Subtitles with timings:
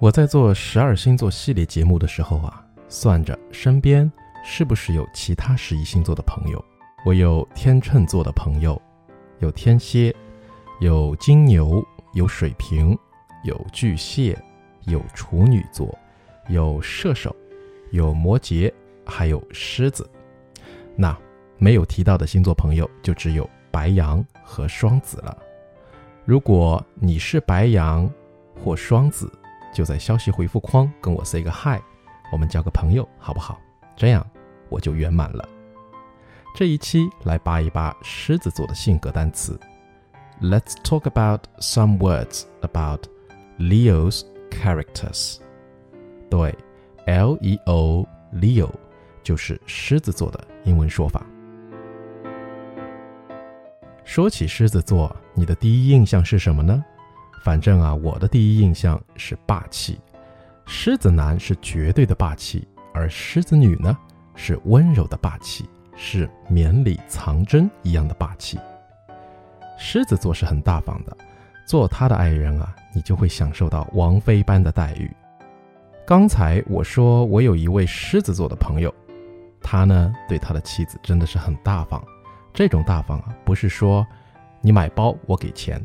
[0.00, 4.10] 我在做十二星座系列节目的时候啊，算着身边
[4.44, 6.64] 是不是有其他十一星座的朋友。
[7.04, 8.80] 我有天秤座的朋友，
[9.40, 10.14] 有天蝎，
[10.78, 11.84] 有金牛，
[12.14, 12.96] 有水瓶，
[13.42, 14.38] 有巨蟹，
[14.84, 15.98] 有处女座，
[16.48, 17.34] 有射手，
[17.90, 18.72] 有摩羯，
[19.04, 20.08] 还有狮子。
[20.94, 21.16] 那
[21.56, 25.36] 没有提到的星座朋友就只有白羊和双子了。
[26.24, 28.08] 如果你是白羊
[28.54, 29.28] 或双子，
[29.72, 31.80] 就在消息回复框跟我 say 个 hi，
[32.32, 33.60] 我们交个朋友好不好？
[33.96, 34.26] 这样
[34.68, 35.48] 我就圆满了。
[36.54, 39.58] 这一期来扒一扒狮子座的性格单词。
[40.40, 43.06] Let's talk about some words about
[43.58, 45.38] Leo's characters。
[46.30, 46.56] 对
[47.06, 48.70] ，L-E-O Leo
[49.22, 51.24] 就是狮子座的英文说法。
[54.04, 56.84] 说起狮子座，你的第一印象是什么呢？
[57.48, 59.98] 反正啊，我的第一印象是霸气。
[60.66, 63.96] 狮子男是绝对的霸气，而狮子女呢
[64.34, 65.64] 是温柔的霸气，
[65.96, 68.58] 是绵里藏针一样的霸气。
[69.78, 71.16] 狮子座是很大方的，
[71.66, 75.10] 做他的爱人啊，你就会享受到王妃般的待遇。
[76.06, 78.94] 刚才我说我有一位狮子座的朋友，
[79.62, 82.04] 他呢对他的妻子真的是很大方。
[82.52, 84.06] 这种大方啊，不是说
[84.60, 85.82] 你买包我给钱。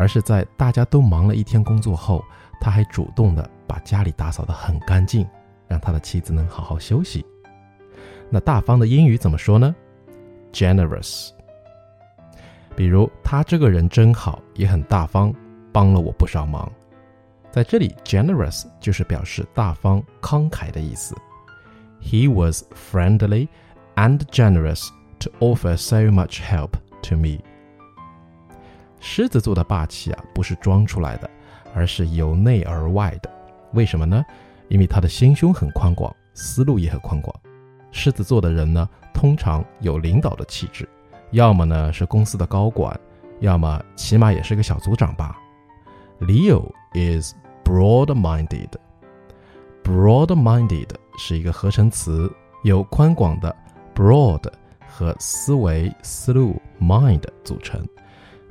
[0.00, 2.24] 而是在大家都忙了一天工作后，
[2.58, 5.28] 他还主动的把家里打扫得很干净，
[5.68, 7.22] 让他的妻子能好好休息。
[8.30, 9.76] 那大方的英语怎么说呢
[10.54, 11.28] ？Generous。
[12.74, 15.34] 比如他这个人真好，也很大方，
[15.70, 16.72] 帮了我不少忙。
[17.50, 21.14] 在这里，generous 就是表示大方、慷慨的意思。
[22.00, 23.48] He was friendly
[23.96, 26.70] and generous to offer so much help
[27.02, 27.40] to me.
[29.00, 31.28] 狮子座的霸气啊，不是装出来的，
[31.74, 33.30] 而是由内而外的。
[33.72, 34.24] 为什么呢？
[34.68, 37.34] 因为他的心胸很宽广，思路也很宽广。
[37.90, 40.88] 狮子座的人呢，通常有领导的气质，
[41.32, 42.98] 要么呢是公司的高管，
[43.40, 45.36] 要么起码也是个小组长吧。
[46.20, 47.34] Leo is
[47.64, 48.70] broad-minded。
[49.82, 50.88] broad-minded
[51.18, 52.30] 是一个合成词，
[52.62, 53.56] 由宽广的
[53.94, 54.44] broad
[54.86, 57.84] 和思维、思路 mind 组成。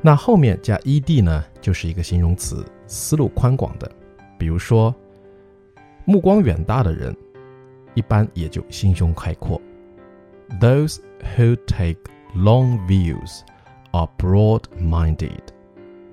[0.00, 3.90] 那后面加 ed 呢，就是一个形容词，思路宽广的。
[4.38, 4.94] 比如说，
[6.04, 7.14] 目光远大的人，
[7.94, 9.60] 一般也就心胸开阔。
[10.60, 10.98] Those
[11.36, 11.98] who take
[12.36, 13.40] long views
[13.90, 15.42] are broad-minded。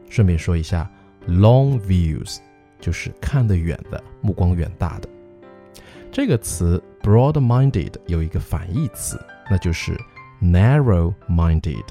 [0.10, 0.90] 顺便说一下
[1.28, 2.40] ，long views
[2.80, 5.08] 就是看得远的，目光远大的。
[6.12, 9.20] 这个词 broad-minded 有一个反义词，
[9.50, 9.96] 那就是
[10.42, 11.86] narrow-minded。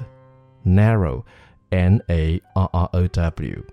[0.65, 1.23] narrow
[1.69, 3.63] N A R R O W，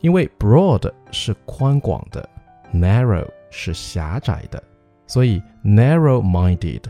[0.00, 2.28] 因为 broad 是宽广的
[2.72, 4.62] ，narrow 是狭窄的，
[5.06, 6.82] 所以 narrow-minded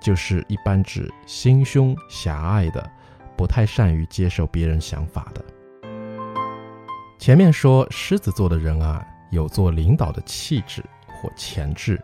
[0.00, 2.90] 就是一般指心胸狭隘的，
[3.36, 5.44] 不太善于接受别人想法的。
[7.18, 12.00] 前面说狮子座的人啊，有做领导的气质或潜质，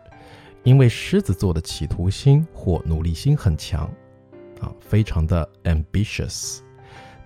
[0.63, 3.83] 因为狮子座的企图心或努力心很强，
[4.61, 6.61] 啊，非常的 ambitious。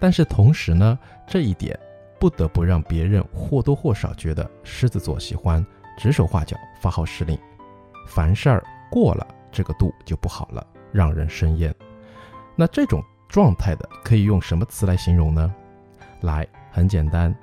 [0.04, 1.80] 但是同时呢，这一点
[2.20, 5.66] 不得不让别人或多或少觉得狮子座喜欢
[5.98, 7.40] 指手画脚、发号施令，
[8.06, 11.74] 凡事儿过了这个度就不好了，让人生厌。
[12.54, 15.56] 那这种状态的可以用什么词来形容呢？
[16.20, 17.34] 来，很简单，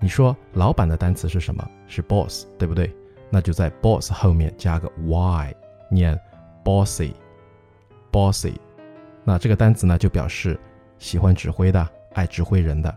[0.00, 1.62] 你说老板的单词是什么？
[1.86, 2.90] 是 boss，对不对？
[3.28, 5.54] 那就在 boss 后面加个 y，
[5.90, 6.18] 念
[6.64, 8.54] bossy，bossy。
[9.24, 10.58] 那这个单词呢，就表示。
[11.02, 12.96] 喜欢指挥的，爱指挥人的，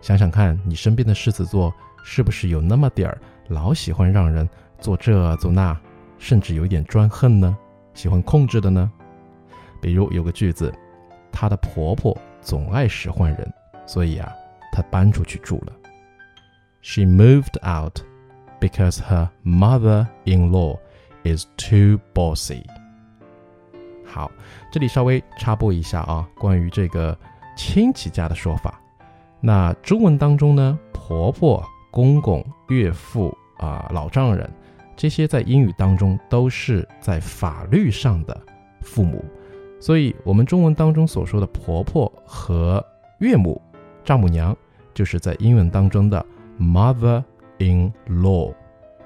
[0.00, 1.72] 想想看你身边的狮子座
[2.02, 4.46] 是不是有那么点儿老喜欢让人
[4.80, 5.78] 做这做那，
[6.18, 7.56] 甚至有点专横呢？
[7.94, 8.90] 喜欢控制的呢？
[9.80, 10.74] 比如有个句子，
[11.30, 13.54] 她的婆婆总爱使唤人，
[13.86, 14.32] 所以啊，
[14.72, 15.72] 她搬出去住了。
[16.82, 18.00] She moved out
[18.58, 20.76] because her mother-in-law
[21.22, 22.64] is too bossy.
[24.04, 24.28] 好，
[24.72, 27.16] 这里稍微插播一下啊，关于这个
[27.58, 28.80] 亲戚家的说法。
[29.40, 34.48] 那中文当中呢，婆婆、公公、岳父啊、老丈人，
[34.96, 38.40] 这些在英语当中都是在法律上的
[38.80, 39.24] 父母。
[39.80, 42.84] 所以，我们中文当中所说的婆婆和
[43.18, 43.60] 岳母、
[44.04, 44.56] 丈母娘，
[44.94, 46.24] 就是在英文当中的
[46.58, 48.54] mother-in-law。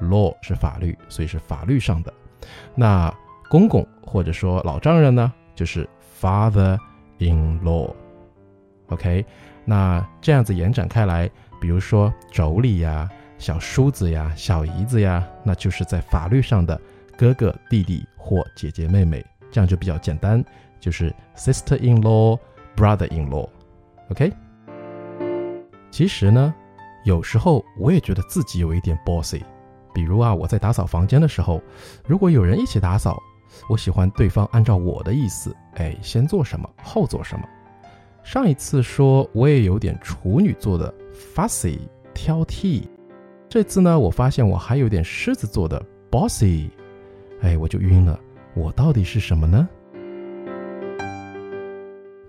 [0.00, 2.12] law 是法律，所以是法律上的。
[2.74, 3.14] 那
[3.48, 5.88] 公公或者说老丈人呢，就是
[6.20, 7.94] father-in-law。
[8.92, 9.24] OK，
[9.64, 11.30] 那这样子延展开来，
[11.60, 13.08] 比如说妯娌呀、
[13.38, 16.80] 小叔子呀、小姨子呀，那就是在法律上的
[17.16, 20.44] 哥哥、弟弟或姐姐、妹妹，这样就比较简单，
[20.78, 22.38] 就是 sister-in-law、
[22.76, 23.48] brother-in-law。
[24.10, 24.32] OK。
[25.90, 26.54] 其实呢，
[27.04, 29.42] 有时候我也觉得自己有一点 bossy。
[29.94, 31.60] 比如啊，我在打扫房间的时候，
[32.06, 33.22] 如果有人一起打扫，
[33.68, 37.46] 我喜欢对方按照我的意思，哎，先做什么，后做什么。
[38.22, 40.92] 上一次说我也有点处女座的
[41.34, 41.78] fussy
[42.14, 42.82] 挑剔，
[43.48, 46.70] 这次呢，我发现我还有点狮子座的 bossy，
[47.40, 48.18] 哎，我就晕了，
[48.54, 49.68] 我到底是什么呢？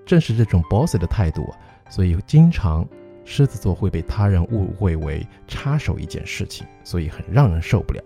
[0.05, 1.47] 正是这种 bossy 的态度，
[1.89, 2.87] 所以经常。
[3.25, 8.03] 狮子座会被他人误会为插手一件事情，所以很让人受不了。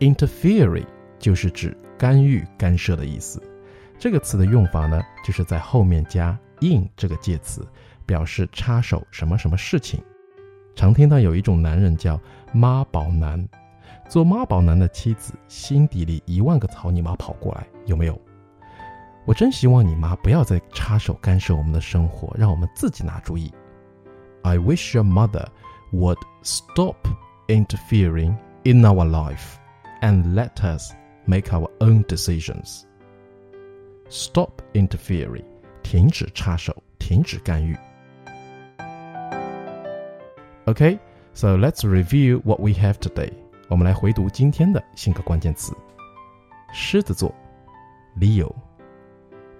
[0.00, 0.84] Interfere
[1.16, 3.40] 就是指干预、干涉的意思。
[4.00, 7.66] 这个词的用法呢，就是在后面加 in 这个介词，
[8.04, 10.02] 表示插手什么什么事情。
[10.74, 12.20] 常听到有一种男人叫
[12.52, 13.48] 妈宝男，
[14.08, 18.20] 做妈宝男的妻子心底里一万个草泥马跑过来，有没有？
[19.24, 23.52] 我真希望你妈不要再插手干涉我们的生活，让我们自己拿主意。
[24.42, 25.46] I wish your mother
[25.92, 27.08] would stop
[27.48, 29.56] interfering in our life
[30.00, 30.92] and let us
[31.24, 32.82] make our own decisions.
[34.08, 35.44] Stop interfering，
[35.88, 37.76] 停止插手，停止干预。
[40.64, 40.98] Okay,
[41.32, 43.32] so let's review what we have today.
[43.68, 45.72] 我们来回读今天的性格关键词：
[46.72, 47.32] 狮子座
[48.18, 48.52] ，Leo，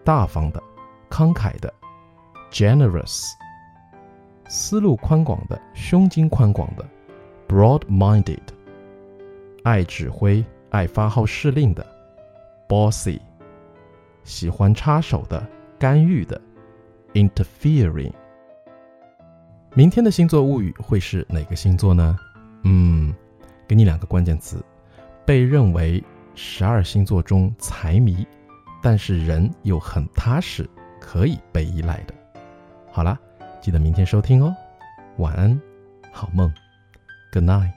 [0.03, 0.61] 大方的，
[1.09, 1.73] 慷慨的
[2.51, 3.23] ，generous。
[4.49, 6.85] 思路宽广的，胸襟宽广的
[7.47, 8.41] ，broad-minded；
[9.63, 11.87] 爱指挥、爱发号施令的
[12.69, 13.21] ，bossy；
[14.25, 16.41] 喜欢插手的、干预的
[17.15, 18.13] ，interfering。
[19.75, 22.19] 明天的星座物语会是哪个星座呢？
[22.65, 23.15] 嗯，
[23.69, 24.65] 给你两个关键词：
[25.25, 26.03] 被认为
[26.35, 28.27] 十二星座中财迷，
[28.83, 30.69] 但是人又很踏实，
[31.01, 32.15] 可以被依赖的。
[32.91, 33.19] 好了。
[33.59, 34.55] 记得明天收听哦，
[35.17, 35.61] 晚安，
[36.13, 36.53] 好梦
[37.33, 37.76] ，Good night。